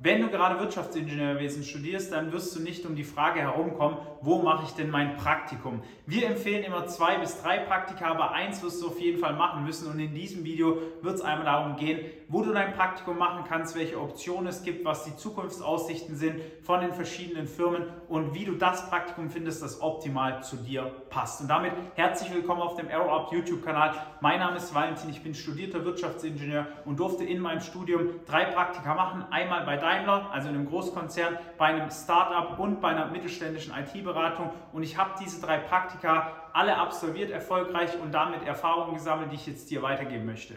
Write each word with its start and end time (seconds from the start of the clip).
Wenn 0.00 0.22
du 0.22 0.28
gerade 0.28 0.60
Wirtschaftsingenieurwesen 0.60 1.64
studierst, 1.64 2.12
dann 2.12 2.30
wirst 2.30 2.54
du 2.54 2.62
nicht 2.62 2.86
um 2.86 2.94
die 2.94 3.02
Frage 3.02 3.40
herumkommen, 3.40 3.98
wo 4.20 4.40
mache 4.40 4.64
ich 4.64 4.70
denn 4.70 4.90
mein 4.90 5.16
Praktikum? 5.16 5.82
Wir 6.06 6.28
empfehlen 6.28 6.62
immer 6.62 6.86
zwei 6.86 7.18
bis 7.18 7.42
drei 7.42 7.58
Praktika, 7.58 8.06
aber 8.06 8.30
eins 8.30 8.62
wirst 8.62 8.80
du 8.80 8.88
auf 8.88 9.00
jeden 9.00 9.18
Fall 9.18 9.34
machen 9.34 9.64
müssen. 9.64 9.90
Und 9.90 9.98
in 9.98 10.14
diesem 10.14 10.44
Video 10.44 10.78
wird 11.02 11.16
es 11.16 11.20
einmal 11.20 11.46
darum 11.46 11.74
gehen, 11.74 11.98
wo 12.28 12.42
du 12.42 12.52
dein 12.52 12.74
Praktikum 12.74 13.18
machen 13.18 13.42
kannst, 13.48 13.76
welche 13.76 14.00
Optionen 14.00 14.46
es 14.46 14.62
gibt, 14.62 14.84
was 14.84 15.02
die 15.02 15.16
Zukunftsaussichten 15.16 16.14
sind 16.14 16.40
von 16.62 16.80
den 16.80 16.92
verschiedenen 16.92 17.48
Firmen 17.48 17.88
und 18.08 18.34
wie 18.34 18.44
du 18.44 18.52
das 18.52 18.88
Praktikum 18.90 19.30
findest, 19.30 19.64
das 19.64 19.80
optimal 19.82 20.44
zu 20.44 20.58
dir 20.58 20.92
passt. 21.10 21.40
Und 21.40 21.48
damit 21.48 21.72
herzlich 21.94 22.32
willkommen 22.32 22.62
auf 22.62 22.76
dem 22.76 22.88
Arrow 22.88 23.32
YouTube-Kanal. 23.32 23.94
Mein 24.20 24.38
Name 24.38 24.58
ist 24.58 24.72
Valentin, 24.72 25.10
ich 25.10 25.24
bin 25.24 25.34
studierter 25.34 25.84
Wirtschaftsingenieur 25.84 26.66
und 26.84 27.00
durfte 27.00 27.24
in 27.24 27.40
meinem 27.40 27.60
Studium 27.60 28.10
drei 28.26 28.44
Praktika 28.44 28.94
machen. 28.94 29.24
Einmal 29.30 29.64
bei 29.64 29.76
Daimler, 29.88 30.30
also 30.30 30.48
in 30.48 30.54
einem 30.54 30.68
Großkonzern, 30.68 31.38
bei 31.56 31.66
einem 31.66 31.90
Startup 31.90 32.58
und 32.58 32.80
bei 32.80 32.88
einer 32.88 33.06
mittelständischen 33.06 33.72
IT-Beratung. 33.72 34.50
Und 34.72 34.82
ich 34.82 34.98
habe 34.98 35.12
diese 35.18 35.40
drei 35.40 35.58
Praktika 35.58 36.32
alle 36.52 36.76
absolviert, 36.76 37.30
erfolgreich 37.30 37.90
und 38.02 38.12
damit 38.12 38.42
Erfahrungen 38.46 38.94
gesammelt, 38.94 39.32
die 39.32 39.36
ich 39.36 39.46
jetzt 39.46 39.70
dir 39.70 39.82
weitergeben 39.82 40.26
möchte. 40.26 40.54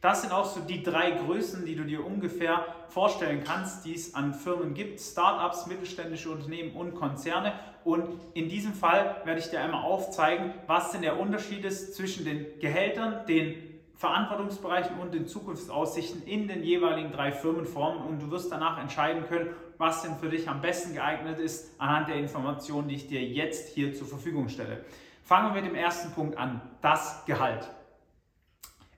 Das 0.00 0.22
sind 0.22 0.32
auch 0.32 0.46
so 0.46 0.60
die 0.60 0.82
drei 0.82 1.12
Größen, 1.12 1.64
die 1.64 1.76
du 1.76 1.84
dir 1.84 2.04
ungefähr 2.04 2.64
vorstellen 2.88 3.44
kannst, 3.44 3.84
die 3.84 3.94
es 3.94 4.16
an 4.16 4.34
Firmen 4.34 4.74
gibt. 4.74 4.98
Startups, 5.00 5.68
mittelständische 5.68 6.30
Unternehmen 6.30 6.74
und 6.74 6.96
Konzerne. 6.96 7.52
Und 7.84 8.20
in 8.34 8.48
diesem 8.48 8.74
Fall 8.74 9.22
werde 9.24 9.38
ich 9.38 9.50
dir 9.50 9.60
einmal 9.60 9.84
aufzeigen, 9.84 10.54
was 10.66 10.90
denn 10.90 11.02
der 11.02 11.20
Unterschied 11.20 11.64
ist 11.64 11.94
zwischen 11.94 12.24
den 12.24 12.46
Gehältern, 12.58 13.26
den 13.26 13.71
Verantwortungsbereichen 14.02 14.98
und 14.98 15.14
den 15.14 15.28
Zukunftsaussichten 15.28 16.24
in 16.26 16.48
den 16.48 16.64
jeweiligen 16.64 17.12
drei 17.12 17.30
Firmenformen 17.30 18.02
und 18.02 18.20
du 18.20 18.32
wirst 18.32 18.50
danach 18.50 18.80
entscheiden 18.80 19.28
können, 19.28 19.54
was 19.78 20.02
denn 20.02 20.16
für 20.16 20.28
dich 20.28 20.48
am 20.48 20.60
besten 20.60 20.94
geeignet 20.94 21.38
ist 21.38 21.80
anhand 21.80 22.08
der 22.08 22.16
Informationen, 22.16 22.88
die 22.88 22.96
ich 22.96 23.06
dir 23.06 23.22
jetzt 23.22 23.68
hier 23.68 23.94
zur 23.94 24.08
Verfügung 24.08 24.48
stelle. 24.48 24.84
Fangen 25.22 25.54
wir 25.54 25.62
mit 25.62 25.70
dem 25.70 25.76
ersten 25.76 26.12
Punkt 26.14 26.36
an, 26.36 26.60
das 26.80 27.24
Gehalt. 27.26 27.70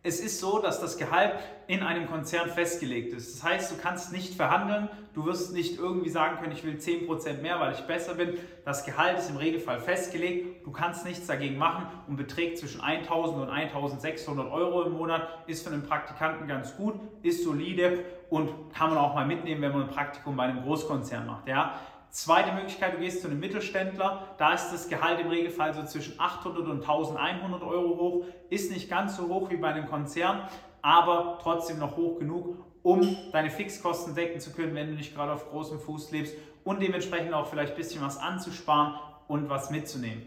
Es 0.06 0.20
ist 0.20 0.38
so, 0.38 0.58
dass 0.58 0.82
das 0.82 0.98
Gehalt 0.98 1.32
in 1.66 1.82
einem 1.82 2.06
Konzern 2.06 2.50
festgelegt 2.50 3.14
ist. 3.14 3.36
Das 3.36 3.42
heißt, 3.42 3.72
du 3.72 3.76
kannst 3.80 4.12
nicht 4.12 4.34
verhandeln, 4.34 4.90
du 5.14 5.24
wirst 5.24 5.54
nicht 5.54 5.78
irgendwie 5.78 6.10
sagen 6.10 6.36
können, 6.36 6.52
ich 6.52 6.62
will 6.62 6.74
10% 6.74 7.40
mehr, 7.40 7.58
weil 7.58 7.72
ich 7.72 7.80
besser 7.86 8.12
bin. 8.12 8.34
Das 8.66 8.84
Gehalt 8.84 9.18
ist 9.18 9.30
im 9.30 9.38
Regelfall 9.38 9.80
festgelegt, 9.80 10.66
du 10.66 10.72
kannst 10.72 11.06
nichts 11.06 11.26
dagegen 11.26 11.56
machen 11.56 11.86
und 12.06 12.16
beträgt 12.16 12.58
zwischen 12.58 12.82
1000 12.82 13.44
und 13.44 13.48
1600 13.48 14.52
Euro 14.52 14.82
im 14.82 14.92
Monat, 14.92 15.26
ist 15.46 15.66
für 15.66 15.72
einen 15.72 15.86
Praktikanten 15.86 16.46
ganz 16.46 16.76
gut, 16.76 17.00
ist 17.22 17.42
solide 17.42 18.04
und 18.28 18.50
kann 18.74 18.90
man 18.90 18.98
auch 18.98 19.14
mal 19.14 19.24
mitnehmen, 19.24 19.62
wenn 19.62 19.72
man 19.72 19.82
ein 19.84 19.88
Praktikum 19.88 20.36
bei 20.36 20.42
einem 20.42 20.64
Großkonzern 20.64 21.24
macht. 21.24 21.48
Ja? 21.48 21.80
Zweite 22.14 22.52
Möglichkeit, 22.52 22.94
du 22.94 22.98
gehst 22.98 23.22
zu 23.22 23.26
einem 23.26 23.40
Mittelständler, 23.40 24.36
da 24.38 24.54
ist 24.54 24.70
das 24.70 24.88
Gehalt 24.88 25.18
im 25.18 25.26
Regelfall 25.26 25.74
so 25.74 25.82
zwischen 25.82 26.20
800 26.20 26.64
und 26.68 26.82
1100 26.82 27.60
Euro 27.64 27.98
hoch, 27.98 28.24
ist 28.50 28.70
nicht 28.70 28.88
ganz 28.88 29.16
so 29.16 29.26
hoch 29.26 29.50
wie 29.50 29.56
bei 29.56 29.70
einem 29.70 29.88
Konzern, 29.88 30.48
aber 30.80 31.40
trotzdem 31.42 31.80
noch 31.80 31.96
hoch 31.96 32.20
genug, 32.20 32.54
um 32.84 33.16
deine 33.32 33.50
Fixkosten 33.50 34.14
decken 34.14 34.38
zu 34.38 34.52
können, 34.52 34.76
wenn 34.76 34.90
du 34.90 34.94
nicht 34.94 35.12
gerade 35.12 35.32
auf 35.32 35.50
großem 35.50 35.80
Fuß 35.80 36.12
lebst 36.12 36.36
und 36.62 36.80
dementsprechend 36.80 37.34
auch 37.34 37.48
vielleicht 37.48 37.72
ein 37.72 37.76
bisschen 37.76 38.00
was 38.00 38.16
anzusparen 38.16 38.94
und 39.26 39.50
was 39.50 39.70
mitzunehmen. 39.70 40.24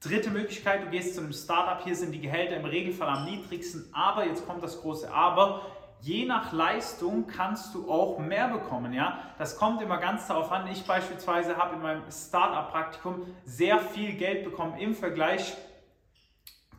Dritte 0.00 0.30
Möglichkeit, 0.30 0.86
du 0.86 0.88
gehst 0.88 1.16
zu 1.16 1.20
einem 1.20 1.34
Startup, 1.34 1.84
hier 1.84 1.96
sind 1.96 2.12
die 2.12 2.20
Gehälter 2.22 2.56
im 2.56 2.64
Regelfall 2.64 3.10
am 3.10 3.26
niedrigsten, 3.26 3.90
aber 3.92 4.24
jetzt 4.24 4.46
kommt 4.46 4.62
das 4.62 4.80
große 4.80 5.12
Aber, 5.12 5.66
je 6.00 6.24
nach 6.24 6.52
Leistung 6.52 7.26
kannst 7.26 7.74
du 7.74 7.90
auch 7.90 8.18
mehr 8.18 8.48
bekommen. 8.48 8.92
Ja? 8.92 9.18
Das 9.38 9.56
kommt 9.56 9.82
immer 9.82 9.98
ganz 9.98 10.26
darauf 10.26 10.50
an. 10.52 10.66
Ich 10.68 10.84
beispielsweise 10.84 11.56
habe 11.56 11.76
in 11.76 11.82
meinem 11.82 12.02
Startup-Praktikum 12.10 13.26
sehr 13.44 13.78
viel 13.78 14.12
Geld 14.12 14.44
bekommen 14.44 14.78
im 14.78 14.94
Vergleich 14.94 15.56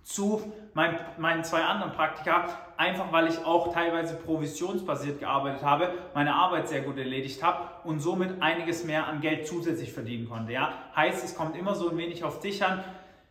zu 0.03 0.41
meinen, 0.73 0.97
meinen 1.17 1.43
zwei 1.43 1.63
anderen 1.63 1.91
Praktika, 1.91 2.47
einfach 2.77 3.11
weil 3.11 3.27
ich 3.27 3.43
auch 3.43 3.73
teilweise 3.73 4.15
provisionsbasiert 4.15 5.19
gearbeitet 5.19 5.63
habe, 5.63 5.91
meine 6.13 6.33
Arbeit 6.33 6.69
sehr 6.69 6.81
gut 6.81 6.97
erledigt 6.97 7.43
habe 7.43 7.67
und 7.83 7.99
somit 7.99 8.41
einiges 8.41 8.85
mehr 8.85 9.07
an 9.07 9.19
Geld 9.19 9.47
zusätzlich 9.47 9.91
verdienen 9.91 10.29
konnte. 10.29 10.53
Ja? 10.53 10.71
Heißt, 10.95 11.25
es 11.25 11.35
kommt 11.35 11.57
immer 11.57 11.75
so 11.75 11.89
ein 11.89 11.97
wenig 11.97 12.23
auf 12.23 12.39
dich 12.39 12.63
an 12.63 12.83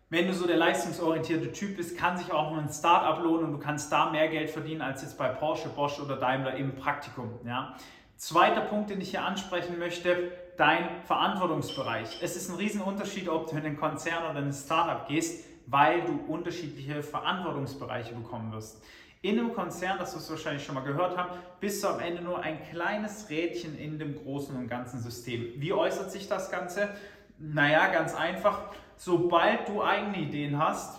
wenn 0.09 0.29
du 0.29 0.35
so 0.35 0.47
der 0.47 0.57
leistungsorientierte 0.57 1.51
Typ 1.53 1.77
bist, 1.77 1.99
kann 1.99 2.17
sich 2.17 2.33
auch 2.33 2.57
ein 2.57 2.69
Startup 2.69 3.23
lohnen 3.25 3.47
und 3.47 3.53
du 3.53 3.59
kannst 3.59 3.91
da 3.91 4.11
mehr 4.11 4.29
Geld 4.29 4.51
verdienen 4.51 4.81
als 4.81 5.03
jetzt 5.03 5.19
bei 5.19 5.29
Porsche, 5.29 5.69
Bosch 5.69 5.99
oder 5.99 6.17
Daimler 6.17 6.55
im 6.55 6.77
Praktikum. 6.77 7.41
Ja. 7.45 7.75
Zweiter 8.17 8.61
Punkt, 8.61 8.91
den 8.91 9.01
ich 9.01 9.11
hier 9.11 9.25
ansprechen 9.25 9.79
möchte, 9.79 10.31
dein 10.57 11.03
Verantwortungsbereich. 11.07 12.21
Es 12.23 12.37
ist 12.37 12.49
ein 12.49 12.57
Riesenunterschied, 12.57 13.29
ob 13.29 13.51
du 13.51 13.57
in 13.57 13.67
einen 13.67 13.77
Konzern 13.77 14.31
oder 14.31 14.39
in 14.39 14.47
ein 14.47 14.53
Startup 14.53 15.07
gehst, 15.09 15.45
weil 15.67 16.03
du 16.03 16.33
unterschiedliche 16.33 17.03
Verantwortungsbereiche 17.03 18.15
bekommen 18.15 18.53
wirst. 18.53 18.83
In 19.23 19.41
einem 19.41 19.55
Konzern, 19.55 19.99
das 19.99 20.15
wirst 20.15 20.29
du 20.29 20.35
wahrscheinlich 20.35 20.65
schon 20.65 20.77
mal 20.77 20.85
gehört 20.85 21.17
haben, 21.17 21.31
bist 21.59 21.83
du 21.83 21.89
am 21.89 21.99
Ende 21.99 22.23
nur 22.23 22.41
ein 22.41 22.63
kleines 22.71 23.29
Rädchen 23.29 23.77
in 23.77 23.99
dem 23.99 24.15
großen 24.15 24.55
und 24.55 24.69
ganzen 24.69 25.01
System. 25.01 25.55
Wie 25.57 25.73
äußert 25.73 26.13
sich 26.13 26.29
das 26.29 26.51
Ganze? 26.51 26.91
Naja, 27.39 27.89
ganz 27.89 28.15
einfach 28.15 28.71
sobald 28.97 29.69
du 29.69 29.83
eigene 29.83 30.19
Ideen 30.19 30.59
hast, 30.59 30.99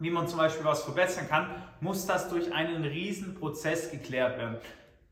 wie 0.00 0.10
man 0.10 0.28
zum 0.28 0.38
Beispiel 0.38 0.64
was 0.64 0.82
verbessern 0.82 1.28
kann, 1.28 1.50
muss 1.80 2.06
das 2.06 2.28
durch 2.28 2.52
einen 2.52 2.84
riesen 2.84 3.34
Prozess 3.34 3.90
geklärt 3.90 4.38
werden. 4.38 4.56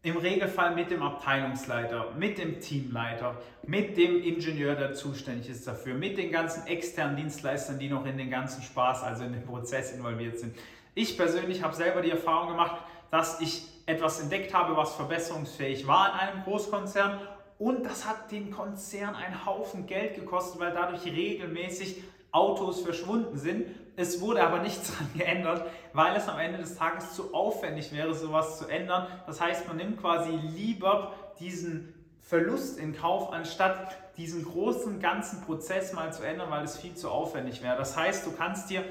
Im 0.02 0.16
Regelfall 0.16 0.74
mit 0.76 0.92
dem 0.92 1.02
Abteilungsleiter, 1.02 2.12
mit 2.16 2.38
dem 2.38 2.60
Teamleiter, 2.60 3.36
mit 3.64 3.96
dem 3.96 4.22
Ingenieur, 4.22 4.76
der 4.76 4.94
zuständig 4.94 5.48
ist 5.48 5.66
dafür, 5.66 5.94
mit 5.94 6.16
den 6.16 6.30
ganzen 6.30 6.64
externen 6.68 7.16
Dienstleistern, 7.16 7.80
die 7.80 7.88
noch 7.88 8.06
in 8.06 8.16
den 8.16 8.30
ganzen 8.30 8.62
Spaß, 8.62 9.02
also 9.02 9.24
in 9.24 9.32
den 9.32 9.44
Prozess 9.44 9.92
involviert 9.92 10.38
sind. 10.38 10.56
Ich 10.94 11.16
persönlich 11.16 11.62
habe 11.64 11.74
selber 11.74 12.02
die 12.02 12.12
Erfahrung 12.12 12.50
gemacht, 12.50 12.76
dass 13.10 13.40
ich 13.40 13.66
etwas 13.86 14.20
entdeckt 14.20 14.54
habe, 14.54 14.76
was 14.76 14.94
verbesserungsfähig 14.94 15.86
war 15.88 16.12
in 16.12 16.28
einem 16.28 16.44
Großkonzern 16.44 17.20
und 17.58 17.84
das 17.84 18.06
hat 18.06 18.30
den 18.30 18.50
Konzern 18.50 19.14
einen 19.14 19.46
Haufen 19.46 19.86
Geld 19.86 20.14
gekostet, 20.14 20.60
weil 20.60 20.72
dadurch 20.72 21.04
regelmäßig 21.06 22.02
Autos 22.30 22.82
verschwunden 22.82 23.38
sind. 23.38 23.66
Es 23.96 24.20
wurde 24.20 24.42
aber 24.42 24.58
nichts 24.58 24.92
daran 24.92 25.10
geändert, 25.16 25.70
weil 25.94 26.14
es 26.16 26.28
am 26.28 26.38
Ende 26.38 26.58
des 26.58 26.76
Tages 26.76 27.14
zu 27.14 27.32
aufwendig 27.32 27.92
wäre, 27.92 28.14
sowas 28.14 28.58
zu 28.58 28.66
ändern. 28.66 29.06
Das 29.26 29.40
heißt, 29.40 29.66
man 29.66 29.78
nimmt 29.78 30.00
quasi 30.00 30.30
lieber 30.30 31.14
diesen 31.40 31.94
Verlust 32.20 32.78
in 32.78 32.94
Kauf, 32.94 33.32
anstatt 33.32 33.96
diesen 34.16 34.44
großen 34.44 35.00
ganzen 35.00 35.42
Prozess 35.42 35.92
mal 35.92 36.12
zu 36.12 36.24
ändern, 36.24 36.50
weil 36.50 36.64
es 36.64 36.76
viel 36.76 36.94
zu 36.94 37.10
aufwendig 37.10 37.62
wäre. 37.62 37.76
Das 37.76 37.96
heißt, 37.96 38.26
du 38.26 38.32
kannst 38.32 38.68
dir 38.68 38.84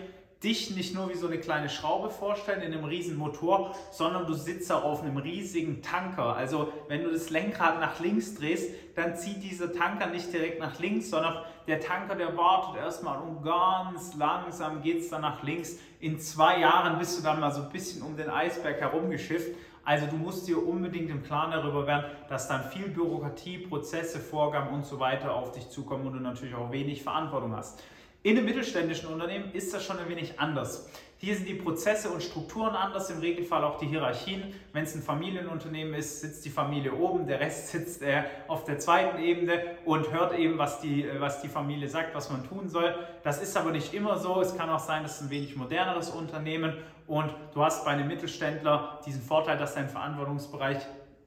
dich 0.46 0.76
nicht 0.76 0.94
nur 0.94 1.10
wie 1.10 1.16
so 1.16 1.28
eine 1.28 1.40
kleine 1.40 1.70
Schraube 1.70 2.10
vorstellen 2.10 2.62
in 2.62 2.72
einem 2.72 2.86
riesen 2.86 3.18
Motor, 3.18 3.76
sondern 3.92 4.28
du 4.28 4.34
sitzt 4.34 4.72
auch 4.72 4.84
auf 4.84 5.02
einem 5.02 5.18
riesigen 5.18 5.82
Tanker. 5.82 6.36
Also 6.36 6.72
wenn 6.88 7.04
du 7.04 7.12
das 7.12 7.32
Lenkrad 7.32 7.80
nach 7.80 8.00
links 8.00 8.36
drehst, 8.36 8.70
dann 8.96 9.18
zieht 9.18 9.44
dieser 9.44 9.74
Tanker 9.74 10.08
nicht 10.08 10.32
direkt 10.32 10.60
nach 10.60 10.80
links, 10.80 11.10
sondern 11.10 11.40
der 11.68 11.80
Tanker, 11.80 12.16
der 12.16 12.38
wartet 12.38 12.82
erstmal 12.82 13.20
und 13.20 13.44
ganz 13.44 14.16
langsam 14.16 14.82
geht 14.84 15.02
es 15.02 15.10
dann 15.10 15.22
nach 15.22 15.42
links. 15.42 15.78
In 16.00 16.20
zwei 16.20 16.60
Jahren 16.60 17.00
bist 17.00 17.18
du 17.18 17.24
dann 17.24 17.40
mal 17.40 17.52
so 17.52 17.64
ein 17.64 17.70
bisschen 17.70 18.04
um 18.04 18.16
den 18.16 18.30
Eisberg 18.30 18.80
herumgeschifft. 18.80 19.56
Also 19.84 20.06
du 20.08 20.16
musst 20.16 20.48
dir 20.48 20.66
unbedingt 20.66 21.10
im 21.10 21.22
Plan 21.22 21.52
darüber 21.52 21.86
werden, 21.86 22.06
dass 22.30 22.48
dann 22.48 22.70
viel 22.70 22.88
Bürokratie, 22.88 23.60
Prozesse, 23.60 24.20
Vorgaben 24.20 24.74
und 24.74 24.86
so 24.86 25.00
weiter 25.00 25.34
auf 25.34 25.52
dich 25.52 25.70
zukommen 25.70 26.08
und 26.08 26.14
du 26.14 26.20
natürlich 26.20 26.56
auch 26.56 26.72
wenig 26.72 27.04
Verantwortung 27.04 27.56
hast. 27.56 27.84
In 28.25 28.36
einem 28.40 28.46
mittelständischen 28.46 29.08
Unternehmen 29.09 29.52
ist 29.53 29.72
das 29.72 29.86
schon 29.86 30.00
ein 30.00 30.09
wenig 30.09 30.40
anders. 30.40 30.90
Hier 31.19 31.36
sind 31.36 31.47
die 31.47 31.53
Prozesse 31.53 32.09
und 32.09 32.24
Strukturen 32.24 32.74
anders, 32.74 33.12
im 33.12 33.19
Regelfall 33.19 33.63
auch 33.63 33.78
die 33.78 33.86
Hierarchien. 33.86 34.52
Wenn 34.74 34.84
es 34.84 34.96
ein 34.96 35.03
Familienunternehmen 35.03 35.94
ist, 35.94 36.22
sitzt 36.22 36.44
die 36.44 36.50
Familie 36.50 36.91
oben, 36.96 37.28
der 37.28 37.40
Rest 37.40 37.68
sitzt 37.72 38.02
äh, 38.02 38.24
auf 38.47 38.64
der 38.64 38.79
zweiten 38.79 39.22
Ebene 39.22 39.61
und 39.85 40.11
hört 40.11 40.34
eben, 40.40 40.58
was 40.58 40.82
die, 40.82 41.03
äh, 41.03 41.22
was 41.22 41.44
die 41.44 41.50
Familie 41.50 41.88
sagt, 41.88 42.16
was 42.16 42.32
man 42.32 42.50
tun 42.50 42.67
soll. 42.67 42.96
Das 43.22 43.44
ist 43.44 43.55
aber 43.55 43.70
nicht 43.70 43.94
immer 43.94 44.17
so. 44.17 44.41
Es 44.41 44.58
kann 44.58 44.72
auch 44.72 44.79
sein, 44.79 45.03
dass 45.03 45.17
es 45.17 45.28
ein 45.28 45.29
wenig 45.29 45.55
moderneres 45.55 46.09
Unternehmen 46.09 46.73
und 47.05 47.29
du 47.53 47.64
hast 47.64 47.85
bei 47.85 47.91
einem 47.91 48.08
Mittelständler 48.08 49.02
diesen 49.05 49.22
Vorteil, 49.22 49.59
dass 49.59 49.76
dein 49.76 49.88
Verantwortungsbereich 49.88 50.79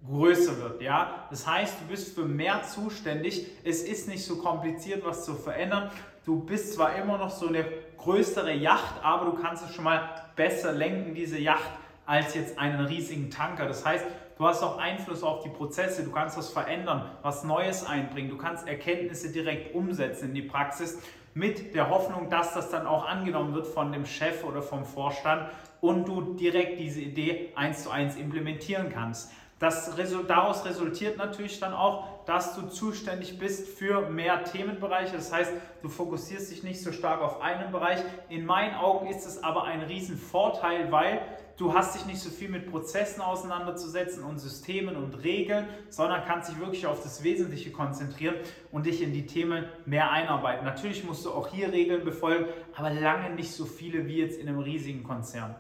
größer 0.07 0.59
wird. 0.59 0.83
Ja? 0.83 1.27
Das 1.31 1.47
heißt, 1.47 1.81
du 1.81 1.87
bist 1.87 2.15
für 2.15 2.25
mehr 2.25 2.63
zuständig. 2.63 3.47
Es 3.65 3.83
ist 3.83 4.09
nicht 4.09 4.25
so 4.25 4.37
kompliziert, 4.37 5.05
was 5.05 5.25
zu 5.25 5.35
verändern. 5.35 5.91
Du 6.25 6.41
bist 6.41 6.75
zwar 6.75 6.95
immer 6.97 7.19
noch 7.19 7.31
so 7.31 7.49
eine 7.49 7.65
größere 7.97 8.53
Yacht, 8.53 9.03
aber 9.03 9.31
du 9.31 9.33
kannst 9.43 9.65
es 9.65 9.75
schon 9.75 9.85
mal 9.85 10.09
besser 10.37 10.73
lenken, 10.73 11.15
diese 11.15 11.39
Yacht, 11.39 11.71
als 12.07 12.35
jetzt 12.35 12.59
einen 12.59 12.85
riesigen 12.87 13.31
Tanker. 13.31 13.67
Das 13.67 13.85
heißt, 13.85 14.05
du 14.39 14.47
hast 14.47 14.63
auch 14.63 14.79
Einfluss 14.79 15.23
auf 15.23 15.43
die 15.43 15.49
Prozesse, 15.49 16.05
du 16.05 16.11
kannst 16.11 16.39
was 16.39 16.51
verändern, 16.51 17.11
was 17.23 17.45
Neues 17.45 17.85
einbringen, 17.85 18.31
du 18.31 18.39
kannst 18.39 18.67
Erkenntnisse 18.67 19.33
direkt 19.33 19.75
umsetzen 19.75 20.29
in 20.29 20.35
die 20.35 20.43
Praxis 20.43 20.99
mit 21.35 21.75
der 21.75 21.91
Hoffnung, 21.91 22.31
dass 22.31 22.55
das 22.55 22.71
dann 22.71 22.87
auch 22.87 23.07
angenommen 23.07 23.55
wird 23.55 23.67
von 23.67 23.93
dem 23.93 24.07
Chef 24.07 24.45
oder 24.45 24.63
vom 24.63 24.85
Vorstand 24.85 25.51
und 25.81 26.09
du 26.09 26.35
direkt 26.35 26.79
diese 26.79 27.01
Idee 27.01 27.53
eins 27.55 27.85
zu 27.85 27.91
eins 27.91 28.17
implementieren 28.17 28.91
kannst. 28.93 29.31
Das, 29.59 29.91
daraus 30.29 30.65
resultiert 30.65 31.17
natürlich 31.17 31.59
dann 31.59 31.75
auch, 31.75 32.25
dass 32.27 32.55
du 32.55 32.69
zuständig 32.69 33.41
bist 33.41 33.67
für 33.67 34.09
mehr 34.09 34.45
Themenbereiche. 34.45 35.17
Das 35.17 35.33
heißt, 35.33 35.53
du 35.83 35.89
fokussierst 35.89 36.53
dich 36.53 36.63
nicht 36.63 36.81
so 36.81 36.93
stark 36.93 37.23
auf 37.23 37.41
einen 37.41 37.73
Bereich. 37.73 37.99
In 38.29 38.47
meinen 38.47 38.77
Augen 38.77 39.09
ist 39.09 39.27
es 39.27 39.43
aber 39.43 39.65
ein 39.65 39.81
Riesenvorteil, 39.81 40.93
weil 40.93 41.23
du 41.57 41.75
hast 41.75 41.97
dich 41.97 42.07
nicht 42.07 42.21
so 42.21 42.31
viel 42.31 42.49
mit 42.49 42.71
Prozessen 42.71 43.21
auseinanderzusetzen 43.21 44.23
und 44.23 44.39
Systemen 44.39 44.95
und 44.95 45.25
Regeln, 45.25 45.67
sondern 45.89 46.25
kannst 46.25 46.51
dich 46.51 46.61
wirklich 46.61 46.87
auf 46.87 47.03
das 47.03 47.25
Wesentliche 47.25 47.73
konzentrieren 47.73 48.37
und 48.71 48.87
dich 48.87 49.03
in 49.03 49.13
die 49.13 49.27
Themen 49.27 49.65
mehr 49.87 50.13
einarbeiten. 50.13 50.65
Natürlich 50.65 51.03
musst 51.03 51.27
du 51.27 51.33
auch 51.33 51.49
hier 51.49 51.73
Regeln 51.73 52.05
befolgen, 52.05 52.47
aber 52.77 52.91
lange 52.91 53.31
nicht 53.31 53.51
so 53.51 53.65
viele 53.65 54.07
wie 54.07 54.19
jetzt 54.19 54.39
in 54.39 54.49
einem 54.49 54.61
riesigen 54.61 55.03
Konzern. 55.03 55.57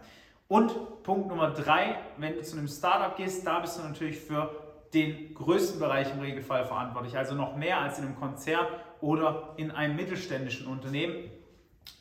Und 0.48 1.02
Punkt 1.02 1.28
Nummer 1.28 1.50
drei, 1.50 1.96
wenn 2.16 2.34
du 2.34 2.42
zu 2.42 2.56
einem 2.56 2.68
Startup 2.68 3.14
gehst, 3.14 3.46
da 3.46 3.60
bist 3.60 3.78
du 3.78 3.82
natürlich 3.82 4.18
für 4.18 4.50
den 4.94 5.34
größten 5.34 5.78
Bereich 5.78 6.10
im 6.10 6.20
Regelfall 6.20 6.64
verantwortlich, 6.64 7.18
also 7.18 7.34
noch 7.34 7.54
mehr 7.54 7.78
als 7.78 7.98
in 7.98 8.06
einem 8.06 8.16
Konzern 8.16 8.66
oder 9.02 9.52
in 9.58 9.70
einem 9.70 9.96
mittelständischen 9.96 10.66
Unternehmen, 10.66 11.30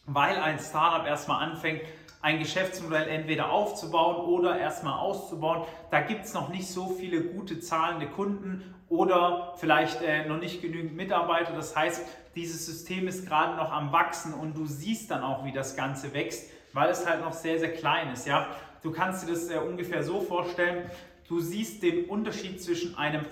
weil 0.05 0.37
ein 0.37 0.59
Startup 0.59 1.05
erstmal 1.05 1.43
anfängt, 1.43 1.81
ein 2.21 2.39
Geschäftsmodell 2.39 3.09
entweder 3.09 3.51
aufzubauen 3.51 4.25
oder 4.25 4.57
erstmal 4.57 4.97
auszubauen. 4.97 5.63
Da 5.91 5.99
gibt 5.99 6.23
es 6.23 6.33
noch 6.33 6.47
nicht 6.47 6.67
so 6.67 6.87
viele 6.87 7.21
gute 7.21 7.59
zahlende 7.59 8.07
Kunden 8.07 8.73
oder 8.87 9.55
vielleicht 9.57 10.01
äh, 10.01 10.25
noch 10.25 10.39
nicht 10.39 10.61
genügend 10.61 10.95
Mitarbeiter. 10.95 11.51
Das 11.51 11.75
heißt, 11.75 12.01
dieses 12.35 12.65
System 12.65 13.09
ist 13.09 13.27
gerade 13.27 13.57
noch 13.57 13.71
am 13.73 13.91
Wachsen 13.91 14.33
und 14.33 14.57
du 14.57 14.65
siehst 14.65 15.11
dann 15.11 15.21
auch, 15.21 15.43
wie 15.43 15.51
das 15.51 15.75
Ganze 15.75 16.13
wächst 16.13 16.49
weil 16.77 16.91
es 16.91 17.07
halt 17.07 17.21
noch 17.21 17.33
sehr, 17.33 17.57
sehr 17.57 17.73
klein 17.73 18.13
ist. 18.13 18.27
Ja? 18.27 18.47
Du 18.83 18.91
kannst 18.91 19.23
dir 19.23 19.31
das 19.31 19.49
äh, 19.49 19.57
ungefähr 19.57 20.03
so 20.03 20.21
vorstellen, 20.21 20.89
du 21.27 21.39
siehst 21.39 21.81
den 21.81 22.05
Unterschied 22.05 22.61
zwischen 22.61 22.95
einem 22.95 23.25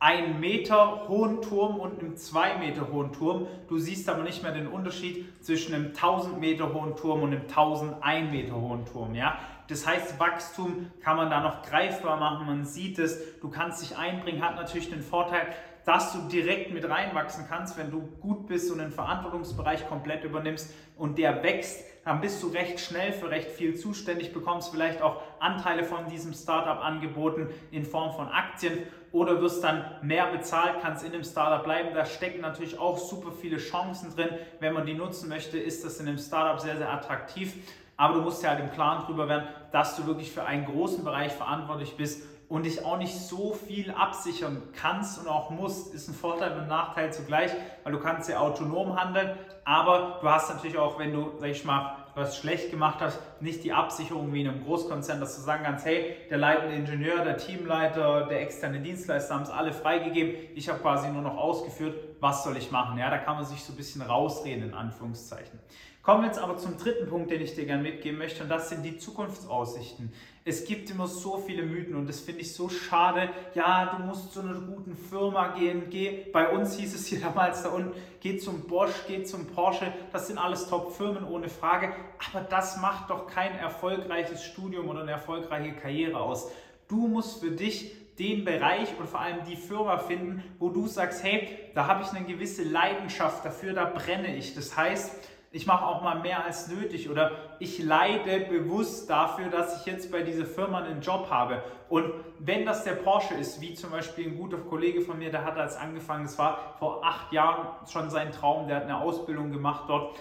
1 0.00 0.40
Meter 0.40 1.06
hohen 1.06 1.40
Turm 1.40 1.78
und 1.78 2.00
einem 2.00 2.16
2 2.16 2.58
Meter 2.58 2.90
hohen 2.90 3.12
Turm. 3.12 3.46
Du 3.68 3.78
siehst 3.78 4.08
aber 4.08 4.24
nicht 4.24 4.42
mehr 4.42 4.50
den 4.50 4.66
Unterschied 4.66 5.24
zwischen 5.40 5.72
einem 5.72 5.86
1000 5.88 6.40
Meter 6.40 6.74
hohen 6.74 6.96
Turm 6.96 7.22
und 7.22 7.32
einem 7.32 7.42
1001 7.42 8.32
Meter 8.32 8.56
hohen 8.56 8.84
Turm. 8.86 9.14
Ja? 9.14 9.38
Das 9.68 9.86
heißt, 9.86 10.18
Wachstum 10.18 10.90
kann 11.00 11.16
man 11.16 11.30
da 11.30 11.42
noch 11.42 11.62
greifbar 11.62 12.16
machen, 12.16 12.46
man 12.46 12.64
sieht 12.64 12.98
es, 12.98 13.38
du 13.40 13.50
kannst 13.50 13.82
dich 13.82 13.96
einbringen, 13.96 14.44
hat 14.44 14.56
natürlich 14.56 14.90
den 14.90 15.02
Vorteil, 15.02 15.46
dass 15.84 16.12
du 16.12 16.22
direkt 16.22 16.74
mit 16.74 16.88
reinwachsen 16.88 17.44
kannst, 17.48 17.78
wenn 17.78 17.92
du 17.92 18.00
gut 18.20 18.48
bist 18.48 18.68
und 18.72 18.80
einen 18.80 18.90
Verantwortungsbereich 18.90 19.86
komplett 19.88 20.24
übernimmst 20.24 20.74
und 20.96 21.18
der 21.18 21.44
wächst, 21.44 21.84
dann 22.04 22.20
bist 22.20 22.42
du 22.42 22.48
recht 22.48 22.80
schnell 22.80 23.12
für 23.12 23.30
recht 23.30 23.50
viel 23.50 23.76
zuständig, 23.76 24.32
bekommst 24.32 24.70
vielleicht 24.70 25.02
auch 25.02 25.20
Anteile 25.38 25.84
von 25.84 26.08
diesem 26.08 26.32
Startup 26.32 26.82
angeboten 26.82 27.48
in 27.70 27.84
Form 27.84 28.14
von 28.14 28.28
Aktien 28.28 28.78
oder 29.12 29.40
wirst 29.40 29.62
dann 29.62 29.84
mehr 30.02 30.26
bezahlt, 30.26 30.76
kannst 30.80 31.04
in 31.04 31.12
dem 31.12 31.24
Startup 31.24 31.62
bleiben. 31.62 31.90
Da 31.94 32.06
stecken 32.06 32.40
natürlich 32.40 32.78
auch 32.78 32.96
super 32.96 33.32
viele 33.32 33.58
Chancen 33.58 34.14
drin. 34.14 34.30
Wenn 34.60 34.72
man 34.72 34.86
die 34.86 34.94
nutzen 34.94 35.28
möchte, 35.28 35.58
ist 35.58 35.84
das 35.84 36.00
in 36.00 36.08
einem 36.08 36.18
Startup 36.18 36.60
sehr, 36.60 36.76
sehr 36.76 36.90
attraktiv. 36.90 37.54
Aber 37.96 38.14
du 38.14 38.22
musst 38.22 38.42
ja 38.42 38.50
halt 38.50 38.60
im 38.60 38.70
Klaren 38.70 39.02
darüber 39.02 39.28
werden, 39.28 39.48
dass 39.72 39.96
du 39.96 40.06
wirklich 40.06 40.32
für 40.32 40.44
einen 40.44 40.64
großen 40.64 41.04
Bereich 41.04 41.32
verantwortlich 41.32 41.96
bist 41.96 42.22
und 42.50 42.66
dich 42.66 42.84
auch 42.84 42.98
nicht 42.98 43.14
so 43.14 43.54
viel 43.54 43.92
absichern 43.92 44.60
kannst 44.74 45.20
und 45.20 45.28
auch 45.28 45.50
musst, 45.50 45.94
ist 45.94 46.08
ein 46.08 46.14
Vorteil 46.14 46.52
und 46.52 46.62
ein 46.62 46.68
Nachteil 46.68 47.12
zugleich, 47.12 47.52
weil 47.84 47.92
du 47.92 48.00
kannst 48.00 48.28
ja 48.28 48.40
autonom 48.40 49.00
handeln, 49.00 49.38
aber 49.64 50.18
du 50.20 50.28
hast 50.28 50.52
natürlich 50.52 50.76
auch, 50.76 50.98
wenn 50.98 51.12
du, 51.12 51.30
sag 51.38 51.48
ich 51.48 51.64
mal, 51.64 51.96
was 52.16 52.36
schlecht 52.36 52.72
gemacht 52.72 52.98
hast, 53.00 53.20
nicht 53.40 53.62
die 53.62 53.72
Absicherung 53.72 54.32
wie 54.34 54.40
in 54.40 54.48
einem 54.48 54.64
Großkonzern, 54.64 55.20
dass 55.20 55.36
du 55.36 55.42
sagen 55.42 55.62
kannst, 55.64 55.86
hey, 55.86 56.16
der 56.28 56.38
leitende 56.38 56.74
Ingenieur, 56.74 57.24
der 57.24 57.36
Teamleiter, 57.36 58.26
der 58.26 58.42
externe 58.42 58.80
Dienstleister 58.80 59.32
haben 59.32 59.44
es 59.44 59.50
alle 59.50 59.72
freigegeben, 59.72 60.34
ich 60.56 60.68
habe 60.68 60.80
quasi 60.80 61.08
nur 61.08 61.22
noch 61.22 61.36
ausgeführt, 61.36 61.94
was 62.18 62.42
soll 62.42 62.56
ich 62.56 62.72
machen? 62.72 62.98
Ja, 62.98 63.10
da 63.10 63.18
kann 63.18 63.36
man 63.36 63.44
sich 63.44 63.62
so 63.62 63.72
ein 63.72 63.76
bisschen 63.76 64.02
rausreden, 64.02 64.64
in 64.64 64.74
Anführungszeichen. 64.74 65.60
Kommen 66.02 66.22
wir 66.22 66.28
jetzt 66.28 66.38
aber 66.38 66.56
zum 66.56 66.78
dritten 66.78 67.08
Punkt, 67.08 67.30
den 67.30 67.42
ich 67.42 67.54
dir 67.54 67.66
gerne 67.66 67.82
mitgeben 67.82 68.18
möchte, 68.18 68.42
und 68.42 68.48
das 68.48 68.70
sind 68.70 68.82
die 68.82 68.96
Zukunftsaussichten. 68.96 70.10
Es 70.46 70.64
gibt 70.64 70.88
immer 70.88 71.06
so 71.06 71.36
viele 71.36 71.62
Mythen 71.62 71.94
und 71.94 72.08
das 72.08 72.20
finde 72.20 72.40
ich 72.40 72.54
so 72.54 72.70
schade. 72.70 73.28
Ja, 73.54 73.94
du 73.94 74.02
musst 74.04 74.32
zu 74.32 74.40
einer 74.40 74.54
guten 74.54 74.96
Firma 74.96 75.48
gehen. 75.48 75.90
Geh, 75.90 76.24
bei 76.32 76.48
uns 76.48 76.78
hieß 76.78 76.94
es 76.94 77.06
hier 77.08 77.20
damals 77.20 77.62
da 77.62 77.68
unten, 77.68 77.92
geh 78.20 78.38
zum 78.38 78.62
Bosch, 78.62 78.94
geh 79.06 79.24
zum 79.24 79.46
Porsche. 79.48 79.92
Das 80.10 80.28
sind 80.28 80.38
alles 80.38 80.68
Top-Firmen 80.68 81.24
ohne 81.24 81.50
Frage. 81.50 81.92
Aber 82.32 82.44
das 82.44 82.80
macht 82.80 83.10
doch 83.10 83.26
kein 83.26 83.58
erfolgreiches 83.58 84.42
Studium 84.42 84.88
oder 84.88 85.02
eine 85.02 85.10
erfolgreiche 85.10 85.74
Karriere 85.74 86.18
aus. 86.18 86.50
Du 86.88 87.08
musst 87.08 87.40
für 87.40 87.50
dich 87.50 87.92
den 88.18 88.46
Bereich 88.46 88.88
und 88.98 89.06
vor 89.06 89.20
allem 89.20 89.44
die 89.44 89.56
Firma 89.56 89.98
finden, 89.98 90.42
wo 90.58 90.70
du 90.70 90.86
sagst, 90.86 91.22
hey, 91.22 91.48
da 91.74 91.86
habe 91.86 92.02
ich 92.02 92.10
eine 92.10 92.24
gewisse 92.24 92.64
Leidenschaft 92.64 93.44
dafür, 93.44 93.74
da 93.74 93.84
brenne 93.84 94.34
ich. 94.36 94.54
Das 94.54 94.76
heißt, 94.76 95.28
ich 95.52 95.66
mache 95.66 95.84
auch 95.84 96.02
mal 96.02 96.20
mehr 96.20 96.44
als 96.44 96.68
nötig 96.68 97.10
oder 97.10 97.32
ich 97.58 97.82
leide 97.82 98.40
bewusst 98.46 99.10
dafür, 99.10 99.48
dass 99.48 99.80
ich 99.80 99.86
jetzt 99.86 100.12
bei 100.12 100.22
dieser 100.22 100.46
Firma 100.46 100.78
einen 100.78 101.00
Job 101.00 101.28
habe. 101.28 101.62
Und 101.88 102.12
wenn 102.38 102.64
das 102.64 102.84
der 102.84 102.92
Porsche 102.92 103.34
ist, 103.34 103.60
wie 103.60 103.74
zum 103.74 103.90
Beispiel 103.90 104.28
ein 104.28 104.36
guter 104.36 104.58
Kollege 104.58 105.00
von 105.00 105.18
mir, 105.18 105.30
der 105.30 105.44
hat 105.44 105.58
als 105.58 105.76
angefangen, 105.76 106.26
es 106.26 106.38
war 106.38 106.76
vor 106.78 107.04
acht 107.04 107.32
Jahren 107.32 107.66
schon 107.90 108.10
sein 108.10 108.30
Traum, 108.30 108.68
der 108.68 108.76
hat 108.76 108.84
eine 108.84 109.00
Ausbildung 109.00 109.50
gemacht 109.50 109.84
dort, 109.88 110.16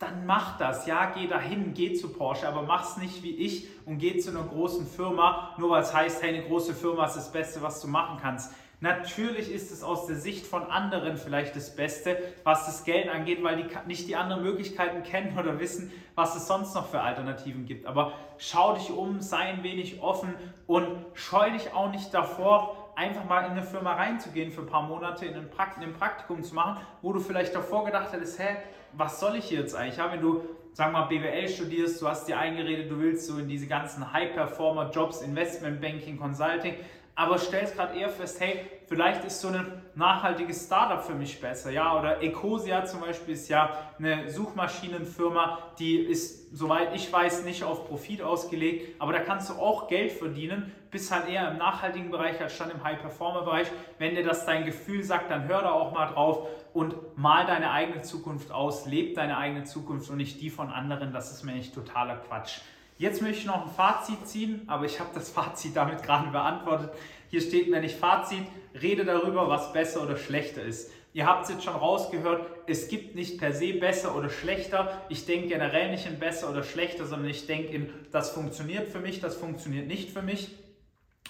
dann 0.00 0.26
mach 0.26 0.58
das. 0.58 0.86
Ja, 0.86 1.12
geh 1.14 1.28
dahin, 1.28 1.72
geh 1.72 1.94
zu 1.94 2.12
Porsche, 2.12 2.48
aber 2.48 2.62
mach's 2.62 2.96
nicht 2.96 3.22
wie 3.22 3.36
ich 3.36 3.68
und 3.86 3.98
geh 3.98 4.18
zu 4.18 4.30
einer 4.30 4.42
großen 4.42 4.88
Firma, 4.88 5.54
nur 5.56 5.70
weil 5.70 5.82
es 5.82 5.94
heißt, 5.94 6.20
hey, 6.20 6.34
eine 6.36 6.46
große 6.46 6.74
Firma 6.74 7.06
ist 7.06 7.14
das 7.14 7.30
Beste, 7.30 7.62
was 7.62 7.80
du 7.80 7.86
machen 7.86 8.18
kannst. 8.20 8.52
Natürlich 8.80 9.50
ist 9.50 9.70
es 9.70 9.82
aus 9.82 10.06
der 10.06 10.16
Sicht 10.16 10.46
von 10.46 10.64
anderen 10.64 11.16
vielleicht 11.16 11.56
das 11.56 11.74
Beste, 11.74 12.18
was 12.42 12.66
das 12.66 12.84
Geld 12.84 13.08
angeht, 13.08 13.42
weil 13.42 13.56
die 13.56 13.66
nicht 13.86 14.08
die 14.08 14.16
anderen 14.16 14.42
Möglichkeiten 14.42 15.02
kennen 15.02 15.38
oder 15.38 15.58
wissen, 15.58 15.90
was 16.14 16.36
es 16.36 16.46
sonst 16.46 16.74
noch 16.74 16.88
für 16.88 17.00
Alternativen 17.00 17.66
gibt. 17.66 17.86
Aber 17.86 18.12
schau 18.38 18.74
dich 18.74 18.90
um, 18.90 19.20
sei 19.20 19.38
ein 19.38 19.62
wenig 19.62 20.02
offen 20.02 20.34
und 20.66 20.86
scheu 21.14 21.50
dich 21.50 21.72
auch 21.72 21.90
nicht 21.90 22.12
davor, 22.12 22.84
einfach 22.96 23.24
mal 23.24 23.44
in 23.46 23.52
eine 23.52 23.62
Firma 23.62 23.94
reinzugehen 23.94 24.52
für 24.52 24.62
ein 24.62 24.66
paar 24.66 24.82
Monate, 24.82 25.26
in 25.26 25.34
ein, 25.34 25.50
Prakt 25.50 25.78
ein 25.78 25.92
Praktikum 25.94 26.42
zu 26.42 26.54
machen, 26.54 26.80
wo 27.02 27.12
du 27.12 27.20
vielleicht 27.20 27.54
davor 27.54 27.84
gedacht 27.84 28.12
hättest, 28.12 28.38
hä, 28.38 28.56
was 28.92 29.20
soll 29.20 29.36
ich 29.36 29.46
hier 29.46 29.60
jetzt 29.60 29.74
eigentlich? 29.74 29.96
Ja, 29.96 30.12
wenn 30.12 30.20
du, 30.20 30.42
sag 30.72 30.92
mal, 30.92 31.04
BWL 31.06 31.48
studierst, 31.48 32.00
du 32.00 32.08
hast 32.08 32.28
dir 32.28 32.38
eingeredet, 32.38 32.90
du 32.90 32.98
willst 33.00 33.26
so 33.26 33.38
in 33.38 33.48
diese 33.48 33.66
ganzen 33.66 34.12
High-Performer-Jobs, 34.12 35.22
Investment-Banking, 35.22 36.18
Consulting, 36.18 36.74
aber 37.16 37.38
stellst 37.38 37.76
gerade 37.76 37.98
eher 37.98 38.08
fest, 38.08 38.40
hey, 38.40 38.66
vielleicht 38.86 39.24
ist 39.24 39.40
so 39.40 39.48
ein 39.48 39.82
nachhaltiges 39.94 40.66
Startup 40.66 41.02
für 41.02 41.14
mich 41.14 41.40
besser, 41.40 41.70
ja, 41.70 41.98
oder 41.98 42.22
Ecosia 42.22 42.84
zum 42.84 43.00
Beispiel 43.00 43.34
ist 43.34 43.48
ja 43.48 43.92
eine 43.98 44.28
Suchmaschinenfirma, 44.28 45.58
die 45.78 45.96
ist, 45.96 46.56
soweit 46.56 46.94
ich 46.94 47.12
weiß, 47.12 47.44
nicht 47.44 47.62
auf 47.62 47.86
Profit 47.86 48.22
ausgelegt, 48.22 49.00
aber 49.00 49.12
da 49.12 49.20
kannst 49.20 49.50
du 49.50 49.54
auch 49.54 49.88
Geld 49.88 50.12
verdienen, 50.12 50.72
bist 50.90 51.12
halt 51.12 51.28
eher 51.28 51.50
im 51.50 51.58
nachhaltigen 51.58 52.10
Bereich 52.10 52.40
als 52.40 52.54
schon 52.54 52.70
im 52.70 52.82
High-Performer-Bereich. 52.82 53.66
Wenn 53.98 54.14
dir 54.14 54.22
das 54.22 54.46
dein 54.46 54.64
Gefühl 54.64 55.02
sagt, 55.02 55.28
dann 55.28 55.48
hör 55.48 55.62
da 55.62 55.72
auch 55.72 55.92
mal 55.92 56.06
drauf 56.06 56.48
und 56.72 57.18
mal 57.18 57.46
deine 57.46 57.72
eigene 57.72 58.02
Zukunft 58.02 58.52
aus, 58.52 58.86
leb 58.86 59.16
deine 59.16 59.36
eigene 59.36 59.64
Zukunft 59.64 60.08
und 60.10 60.18
nicht 60.18 60.40
die 60.40 60.50
von 60.50 60.70
anderen, 60.70 61.12
das 61.12 61.32
ist 61.32 61.42
mir 61.42 61.52
nicht 61.52 61.74
totaler 61.74 62.16
Quatsch. 62.16 62.60
Jetzt 62.96 63.22
möchte 63.22 63.40
ich 63.40 63.46
noch 63.46 63.66
ein 63.66 63.72
Fazit 63.72 64.26
ziehen, 64.26 64.62
aber 64.68 64.84
ich 64.84 65.00
habe 65.00 65.10
das 65.14 65.30
Fazit 65.30 65.74
damit 65.74 66.02
gerade 66.02 66.30
beantwortet. 66.30 66.90
Hier 67.28 67.40
steht 67.40 67.68
mir 67.68 67.80
nicht 67.80 67.96
Fazit, 67.96 68.46
rede 68.80 69.04
darüber, 69.04 69.48
was 69.48 69.72
besser 69.72 70.02
oder 70.02 70.16
schlechter 70.16 70.62
ist. 70.62 70.92
Ihr 71.12 71.26
habt 71.26 71.44
es 71.44 71.50
jetzt 71.50 71.64
schon 71.64 71.74
rausgehört, 71.74 72.46
es 72.66 72.88
gibt 72.88 73.14
nicht 73.14 73.38
per 73.38 73.52
se 73.52 73.74
besser 73.74 74.16
oder 74.16 74.28
schlechter. 74.30 75.00
Ich 75.08 75.26
denke 75.26 75.48
generell 75.48 75.90
nicht 75.90 76.06
in 76.06 76.18
besser 76.18 76.50
oder 76.50 76.62
schlechter, 76.62 77.06
sondern 77.06 77.30
ich 77.30 77.46
denke 77.46 77.72
in, 77.72 77.90
das 78.12 78.30
funktioniert 78.30 78.88
für 78.88 79.00
mich, 79.00 79.20
das 79.20 79.36
funktioniert 79.36 79.86
nicht 79.86 80.10
für 80.10 80.22
mich. 80.22 80.50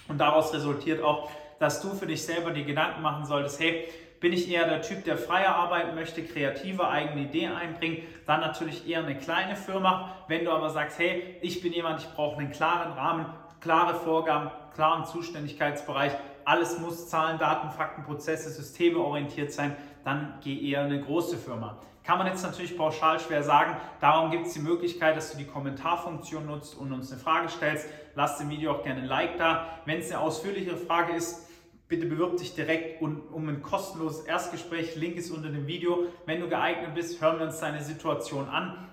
Und 0.07 0.19
daraus 0.19 0.53
resultiert 0.53 1.03
auch, 1.03 1.29
dass 1.59 1.81
du 1.81 1.93
für 1.93 2.07
dich 2.07 2.23
selber 2.23 2.51
die 2.51 2.65
Gedanken 2.65 3.01
machen 3.01 3.25
solltest, 3.25 3.59
hey, 3.59 3.87
bin 4.25 4.33
ich 4.33 4.49
eher 4.49 4.67
der 4.67 4.81
Typ, 4.81 5.03
der 5.03 5.19
freier 5.19 5.53
arbeiten 5.53 5.93
möchte, 5.93 6.23
kreative 6.23 6.87
eigene 6.87 7.25
Ideen 7.25 7.51
einbringen, 7.51 7.99
dann 8.25 8.39
natürlich 8.39 8.89
eher 8.89 9.03
eine 9.03 9.15
kleine 9.19 9.55
Firma. 9.55 10.15
Wenn 10.27 10.45
du 10.45 10.51
aber 10.51 10.71
sagst, 10.71 10.97
hey, 10.97 11.35
ich 11.41 11.61
bin 11.61 11.71
jemand, 11.71 11.99
ich 11.99 12.09
brauche 12.09 12.39
einen 12.39 12.49
klaren 12.49 12.93
Rahmen, 12.93 13.27
klare 13.61 13.93
Vorgaben, 13.93 14.49
klaren 14.73 15.05
Zuständigkeitsbereich, 15.05 16.11
alles 16.43 16.79
muss 16.79 17.07
Zahlen, 17.07 17.37
Daten, 17.37 17.69
Fakten, 17.69 18.03
Prozesse, 18.03 18.49
Systeme 18.49 18.97
orientiert 18.97 19.53
sein, 19.53 19.75
dann 20.03 20.39
geh 20.43 20.71
eher 20.71 20.81
eine 20.81 20.99
große 20.99 21.37
Firma. 21.37 21.77
Kann 22.03 22.17
man 22.17 22.25
jetzt 22.25 22.41
natürlich 22.41 22.75
pauschal 22.75 23.19
schwer 23.19 23.43
sagen. 23.43 23.77
Darum 24.01 24.31
gibt 24.31 24.47
es 24.47 24.53
die 24.53 24.59
Möglichkeit, 24.59 25.15
dass 25.15 25.33
du 25.33 25.37
die 25.37 25.45
Kommentarfunktion 25.45 26.47
nutzt 26.47 26.75
und 26.75 26.91
uns 26.91 27.11
eine 27.11 27.21
Frage 27.21 27.47
stellst. 27.49 27.87
Lass 28.15 28.39
dem 28.39 28.49
Video 28.49 28.71
auch 28.71 28.83
gerne 28.83 29.01
ein 29.01 29.07
Like 29.07 29.37
da. 29.37 29.67
Wenn 29.85 29.99
es 29.99 30.11
eine 30.11 30.19
ausführlichere 30.19 30.77
Frage 30.77 31.13
ist, 31.13 31.44
Bitte 31.87 32.07
bewirb 32.07 32.37
dich 32.37 32.55
direkt 32.55 33.01
um, 33.01 33.21
um 33.31 33.47
ein 33.47 33.61
kostenloses 33.61 34.25
Erstgespräch. 34.25 34.95
Link 34.95 35.17
ist 35.17 35.29
unter 35.29 35.49
dem 35.49 35.67
Video. 35.67 36.07
Wenn 36.25 36.39
du 36.39 36.49
geeignet 36.49 36.95
bist, 36.95 37.21
hören 37.21 37.37
wir 37.37 37.45
uns 37.45 37.59
deine 37.59 37.83
Situation 37.83 38.49
an 38.49 38.89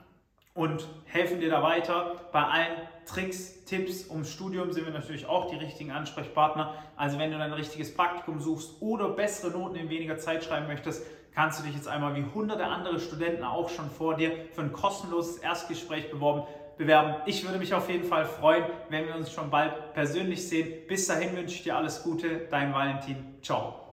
und 0.55 0.87
helfen 1.05 1.41
dir 1.41 1.49
da 1.49 1.63
weiter 1.63 2.21
bei 2.33 2.43
allen 2.43 2.77
Tricks, 3.07 3.65
Tipps 3.65 4.11
ums 4.11 4.31
Studium 4.31 4.73
sind 4.73 4.85
wir 4.85 4.93
natürlich 4.93 5.27
auch 5.27 5.51
die 5.51 5.57
richtigen 5.57 5.91
Ansprechpartner. 5.91 6.75
Also 6.95 7.19
wenn 7.19 7.31
du 7.31 7.39
dein 7.39 7.55
richtiges 7.55 7.95
Praktikum 7.95 8.41
suchst 8.41 8.81
oder 8.81 9.09
bessere 9.09 9.51
Noten 9.51 9.77
in 9.77 9.89
weniger 9.89 10.19
Zeit 10.19 10.45
schreiben 10.45 10.67
möchtest, 10.67 11.07
kannst 11.35 11.61
du 11.61 11.65
dich 11.65 11.75
jetzt 11.75 11.89
einmal 11.89 12.15
wie 12.15 12.25
hunderte 12.35 12.67
andere 12.67 13.01
Studenten 13.01 13.43
auch 13.43 13.71
schon 13.71 13.91
vor 13.91 14.17
dir 14.17 14.33
für 14.53 14.61
ein 14.61 14.73
kostenloses 14.73 15.39
Erstgespräch 15.39 16.11
beworben 16.11 16.43
bewerben. 16.77 17.17
Ich 17.27 17.45
würde 17.45 17.59
mich 17.59 17.75
auf 17.75 17.89
jeden 17.91 18.05
Fall 18.05 18.25
freuen, 18.25 18.65
wenn 18.89 19.07
wir 19.07 19.15
uns 19.15 19.33
schon 19.33 19.51
bald 19.51 19.93
persönlich 19.95 20.49
sehen. 20.49 20.87
Bis 20.89 21.07
dahin 21.07 21.37
wünsche 21.37 21.55
ich 21.55 21.63
dir 21.63 21.77
alles 21.77 22.03
Gute, 22.03 22.47
dein 22.51 22.73
Valentin. 22.73 23.37
Ciao. 23.43 23.82